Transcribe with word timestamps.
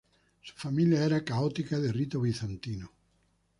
Su 0.41 0.55
familia 0.55 1.05
era 1.05 1.23
católica 1.23 1.79
de 1.79 1.91
rito 1.91 2.21
bizantino. 2.21 2.91